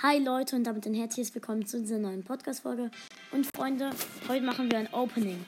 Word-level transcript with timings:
Hi 0.00 0.18
Leute 0.18 0.54
und 0.54 0.62
damit 0.62 0.86
ein 0.86 0.94
herzliches 0.94 1.34
Willkommen 1.34 1.66
zu 1.66 1.80
dieser 1.80 1.98
neuen 1.98 2.22
Podcast-Folge. 2.22 2.92
Und 3.32 3.48
Freunde, 3.48 3.90
heute 4.28 4.44
machen 4.44 4.70
wir 4.70 4.78
ein 4.78 4.94
Opening. 4.94 5.44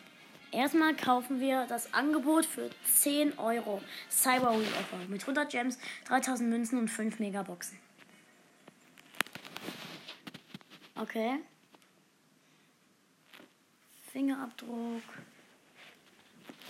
Erstmal 0.50 0.96
kaufen 0.96 1.38
wir 1.38 1.66
das 1.68 1.94
Angebot 1.94 2.46
für 2.46 2.68
10 2.84 3.38
Euro 3.38 3.80
Cyber 4.10 4.58
Week 4.58 4.66
Offer 4.80 5.08
mit 5.08 5.20
100 5.20 5.48
Gems, 5.52 5.78
3000 6.08 6.50
Münzen 6.50 6.80
und 6.80 6.88
5 6.88 7.20
Megaboxen. 7.20 7.78
Okay. 10.96 11.38
Fingerabdruck. 14.12 15.02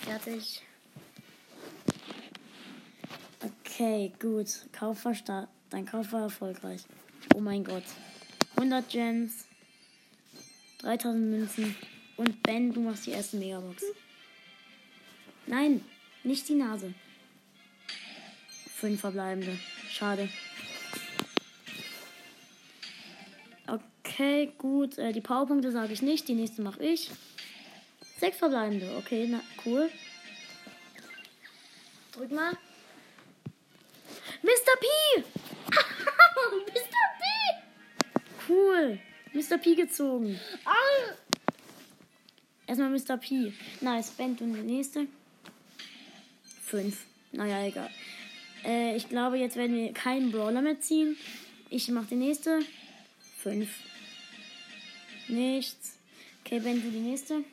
Fertig. 0.01 0.67
Okay, 3.43 4.13
gut. 4.21 4.67
Kauf 4.71 5.07
war. 5.07 5.49
Dein 5.71 5.87
Kauf 5.87 6.13
war 6.13 6.25
erfolgreich. 6.25 6.85
Oh 7.35 7.41
mein 7.41 7.65
Gott. 7.65 7.85
100 8.57 8.89
Gems. 8.89 9.47
3000 10.79 11.31
Münzen. 11.31 11.77
Und 12.17 12.43
Ben, 12.43 12.73
du 12.73 12.81
machst 12.81 13.07
die 13.07 13.13
erste 13.13 13.37
Megabox. 13.37 13.83
Nein, 15.47 15.85
nicht 16.23 16.49
die 16.49 16.55
Nase. 16.55 16.93
Fünf 18.75 19.01
verbleibende. 19.01 19.59
Schade. 19.91 20.29
Okay, 23.67 24.53
gut. 24.59 24.99
Äh, 24.99 25.13
die 25.13 25.21
Powerpunkte 25.21 25.71
sage 25.71 25.93
ich 25.93 26.03
nicht. 26.03 26.29
Die 26.29 26.35
nächste 26.35 26.63
mache 26.63 26.83
ich. 26.83 27.11
Sechs 28.19 28.39
verbleibende. 28.39 28.97
Okay, 28.99 29.27
na, 29.31 29.41
cool. 29.65 29.91
Drück 32.13 32.31
mal. 32.33 32.53
Mr. 34.43 34.77
P! 34.81 34.87
Cool. 38.51 38.99
Mr. 39.33 39.59
P 39.59 39.77
gezogen. 39.77 40.39
Ah, 40.65 41.15
Erstmal 42.67 42.91
Mr. 42.91 43.17
P. 43.17 43.53
Nice. 43.81 44.11
Ben, 44.11 44.37
du 44.37 44.45
die 44.45 44.63
nächste. 44.63 45.07
Fünf. 46.65 47.05
Naja, 47.31 47.65
egal. 47.65 47.91
Äh, 48.65 48.97
ich 48.97 49.09
glaube, 49.09 49.39
jetzt 49.39 49.57
werden 49.57 49.77
wir 49.77 49.93
keinen 49.93 50.33
Brawler 50.33 50.63
mehr 50.63 50.81
ziehen. 50.81 51.17
Ich 51.69 51.89
mache 51.89 52.07
die 52.07 52.17
nächste. 52.17 52.61
Fünf. 53.39 53.71
Nichts. 55.29 55.97
Okay, 56.45 56.59
Ben, 56.59 56.83
du 56.83 56.91
die 56.91 56.99
nächste. 56.99 57.45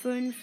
Fünf. 0.00 0.36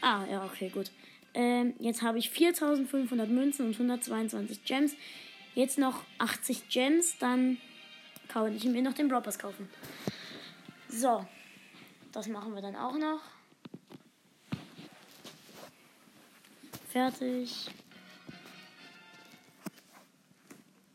Ah, 0.00 0.24
ja, 0.30 0.44
okay, 0.44 0.68
gut. 0.68 0.90
Ähm, 1.38 1.74
jetzt 1.78 2.02
habe 2.02 2.18
ich 2.18 2.30
4500 2.30 3.30
Münzen 3.30 3.66
und 3.66 3.74
122 3.74 4.64
Gems. 4.64 4.96
Jetzt 5.54 5.78
noch 5.78 6.02
80 6.18 6.68
Gems, 6.68 7.16
dann 7.20 7.58
kann 8.26 8.56
ich 8.56 8.64
mir 8.64 8.82
noch 8.82 8.92
den 8.92 9.08
Pass 9.08 9.38
kaufen. 9.38 9.68
So, 10.88 11.24
das 12.10 12.26
machen 12.26 12.56
wir 12.56 12.60
dann 12.60 12.74
auch 12.74 12.98
noch. 12.98 13.20
Fertig. 16.88 17.70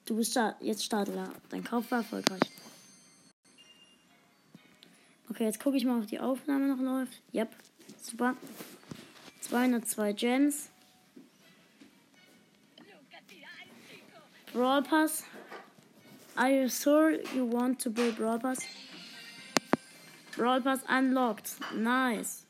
Du 0.03 0.17
bist 0.17 0.35
da, 0.35 0.57
jetzt 0.59 0.83
Starter. 0.83 1.31
Dein 1.51 1.63
Kauf 1.63 1.89
war 1.89 1.99
erfolgreich. 1.99 2.41
Okay, 5.29 5.45
jetzt 5.45 5.61
gucke 5.61 5.77
ich 5.77 5.85
mal, 5.85 6.01
ob 6.01 6.07
die 6.07 6.19
Aufnahme 6.19 6.67
noch 6.67 6.81
läuft. 6.81 7.21
Yep, 7.33 7.55
super. 8.01 8.35
202 9.53 10.13
Gems. 10.13 10.69
Brawl 14.51 14.81
Pass. 14.81 15.21
Are 16.35 16.49
you 16.49 16.67
sure 16.67 17.11
you 17.35 17.45
want 17.45 17.79
to 17.81 17.91
play 17.91 18.09
Brawl 18.09 18.39
Pass? 18.39 18.65
Brawl 20.35 20.59
Pass 20.59 20.79
unlocked. 20.89 21.51
Nice. 21.75 22.47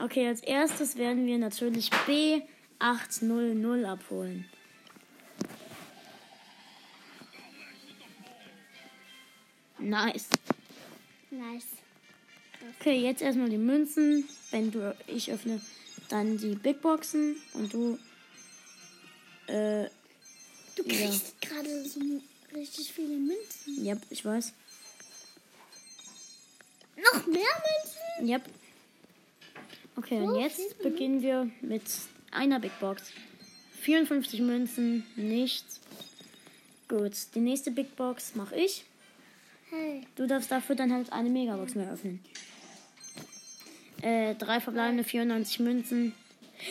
Okay, 0.00 0.28
als 0.28 0.42
erstes 0.42 0.96
werden 0.96 1.26
wir 1.26 1.38
natürlich 1.38 1.90
B800 1.90 3.84
abholen. 3.84 4.44
Nice. 9.80 10.28
nice. 11.32 11.83
Okay, 12.80 13.00
jetzt 13.00 13.22
erstmal 13.22 13.48
die 13.48 13.58
Münzen. 13.58 14.28
Wenn 14.50 14.70
du, 14.70 14.94
ich 15.06 15.30
öffne 15.32 15.60
dann 16.08 16.38
die 16.38 16.54
Big 16.54 16.80
Boxen 16.80 17.36
und 17.54 17.72
du, 17.72 17.98
äh, 19.46 19.88
Du 20.76 20.82
kriegst 20.82 21.40
gerade 21.40 21.84
so 21.84 22.00
richtig 22.54 22.92
viele 22.92 23.16
Münzen. 23.16 23.84
yep, 23.84 23.98
ich 24.10 24.24
weiß. 24.24 24.52
Noch 26.96 27.26
mehr 27.26 27.42
Münzen? 28.18 28.28
Yep. 28.28 28.42
Okay, 29.96 30.20
und 30.20 30.34
So 30.34 30.40
jetzt 30.40 30.56
viel 30.56 30.90
beginnen 30.90 31.22
wir 31.22 31.48
mit 31.60 31.82
einer 32.32 32.58
Big 32.58 32.78
Box. 32.80 33.12
54 33.82 34.40
Münzen, 34.40 35.06
nichts. 35.14 35.80
Gut, 36.88 37.12
die 37.34 37.40
nächste 37.40 37.70
Big 37.70 37.94
Box 37.96 38.34
mache 38.34 38.56
ich. 38.56 38.84
Hey. 39.70 40.06
Du 40.16 40.26
darfst 40.26 40.50
dafür 40.50 40.74
dann 40.74 40.92
halt 40.92 41.12
eine 41.12 41.30
Megabox 41.30 41.74
mehr 41.74 41.92
öffnen. 41.92 42.20
Äh, 44.04 44.34
drei 44.34 44.60
verbleibende 44.60 45.02
94 45.02 45.60
Münzen. 45.60 46.14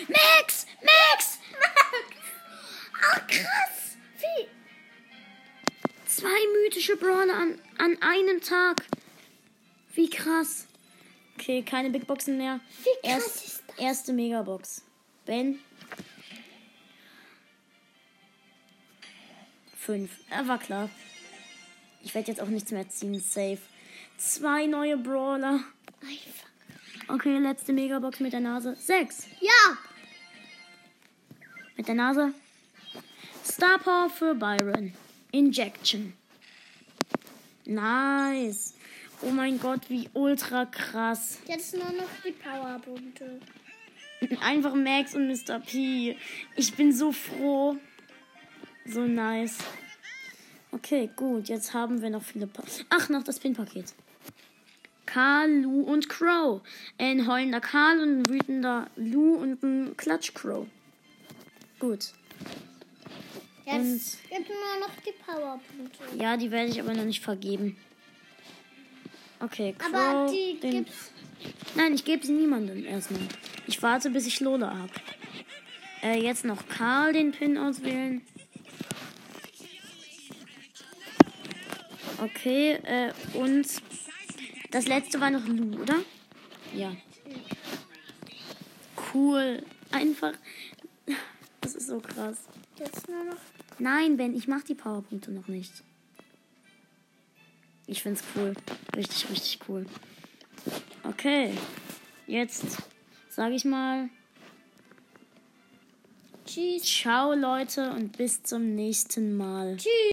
Max! 0.08 0.68
Max! 0.84 1.40
Ach, 3.02 3.26
krass. 3.26 3.98
Wie? 4.20 4.48
Zwei 6.06 6.62
mythische 6.62 6.96
Brawler 6.96 7.34
an, 7.34 7.60
an 7.80 7.98
einem 8.04 8.40
Tag. 8.40 8.84
Wie 9.96 10.12
krass. 10.12 10.68
Okay, 11.34 11.64
keine 11.64 11.90
Big 11.90 12.06
Boxen 12.06 12.38
mehr. 12.38 12.60
Wie 12.84 13.10
krass 13.10 13.26
ist 13.44 13.64
das? 13.66 13.78
Erste 13.80 14.14
Megabox. 14.14 14.84
Ben. 15.26 15.58
Fünf. 19.76 20.12
Ja, 20.30 20.48
war 20.48 20.60
klar. 20.60 20.88
Ich 22.04 22.14
werde 22.14 22.28
jetzt 22.28 22.42
auch 22.42 22.48
nichts 22.48 22.70
mehr 22.70 22.88
ziehen. 22.90 23.20
Safe. 23.20 23.58
Zwei 24.18 24.68
neue 24.68 24.98
Brawler. 24.98 25.62
Einfach. 26.00 26.53
Okay, 27.08 27.38
letzte 27.38 27.74
Megabox 27.74 28.19
mit 28.19 28.34
der 28.34 28.40
Nase. 28.40 28.75
Sechs. 28.75 29.28
Ja. 29.41 29.78
Mit 31.75 31.88
der 31.88 31.96
Nase. 31.96 32.34
Star 33.46 33.78
Power 33.80 34.09
für 34.09 34.36
Byron. 34.36 34.94
Injection. 35.31 36.14
Nice. 37.66 38.75
Oh 39.22 39.30
mein 39.30 39.59
Gott, 39.59 39.90
wie 39.90 40.09
ultra 40.14 40.66
krass. 40.66 41.40
Jetzt 41.47 41.74
nur 41.74 41.91
noch 41.91 42.09
die 42.25 42.31
Powerpunkte. 42.31 43.40
Einfach 44.41 44.74
Max 44.75 45.16
und 45.16 45.28
Mr. 45.28 45.59
P. 45.59 46.18
Ich 46.56 46.74
bin 46.75 46.94
so 46.94 47.12
froh. 47.12 47.78
So 48.85 49.02
nice. 49.02 49.58
Okay, 50.72 51.09
gut. 51.16 51.50
Jetzt 51.50 51.74
haben 51.74 52.02
wir 52.02 52.09
noch 52.09 52.24
viele. 52.24 52.47
Pa 52.47 52.64
Ach, 52.90 53.09
noch 53.09 53.24
das 53.24 53.40
Pin-Paket. 53.40 53.94
Karl, 55.06 55.62
Lou 55.62 55.81
und 55.81 56.09
Crow. 56.09 56.62
Ein 56.97 57.28
heulender 57.28 57.62
Karl 57.62 58.00
und 58.00 58.19
ein 58.22 58.30
wütender 58.30 58.88
Lou 58.96 59.36
und 59.36 59.62
ein 59.64 59.97
Klatsch 59.97 60.34
Crow. 60.34 60.66
Gut. 61.80 62.14
Jetzt 63.66 64.19
gibt 64.30 64.50
nur 64.50 64.80
noch 64.88 64.94
die 65.06 65.14
Powerpunkte. 65.25 66.03
Ja, 66.18 66.36
die 66.38 66.52
werde 66.52 66.69
ich 66.69 66.80
aber 66.81 66.94
noch 66.94 67.06
nicht 67.06 67.22
vergeben. 67.22 67.78
Okay, 69.40 69.74
Crow. 69.78 69.94
Aber 69.94 70.31
die 70.31 70.59
den- 70.59 70.72
gibt's. 70.86 71.12
Nein, 71.75 71.94
ich 71.94 72.06
gebe 72.06 72.25
sie 72.25 72.31
niemandem 72.34 72.85
erstmal. 72.85 73.22
Ich 73.68 73.81
warte, 73.81 74.09
bis 74.09 74.25
ich 74.28 74.40
Lola 74.40 74.78
habe. 74.78 74.91
Äh, 76.02 76.22
jetzt 76.22 76.46
noch 76.46 76.68
Karl 76.70 77.14
den 77.14 77.31
Pin 77.31 77.58
auswählen. 77.58 78.22
Okay, 82.22 82.73
äh, 82.84 83.11
und 83.34 83.66
das 84.73 84.87
letzte 84.87 85.22
war 85.22 85.29
noch 85.29 85.46
Lu, 85.46 85.79
oder? 85.79 85.99
Ja. 86.73 86.96
Cool. 89.14 89.64
Einfach. 89.91 90.34
Das 91.61 91.75
ist 91.75 91.87
so 91.87 91.99
krass. 91.99 92.40
Jetzt 92.79 93.08
nur 93.08 93.23
noch. 93.23 93.37
Nein, 93.78 94.17
Ben, 94.17 94.35
ich 94.35 94.47
mach 94.47 94.64
die 94.64 94.73
Powerpunkte 94.73 95.31
noch 95.31 95.47
nicht. 95.47 95.72
Ich 97.85 98.02
find's 98.02 98.23
cool. 98.35 98.53
Richtig, 98.96 99.29
richtig 99.29 99.59
cool. 99.70 99.85
Okay. 101.03 101.53
Jetzt 102.26 102.78
sage 103.29 103.53
ich 103.53 103.66
mal 103.66 104.09
Tschüss. 106.46 106.84
Ciao 106.84 107.34
Leute 107.34 107.91
und 107.91 108.17
bis 108.17 108.43
zum 108.43 108.76
nächsten 108.76 109.37
Mal. 109.37 109.78
Tschüss. 109.78 109.93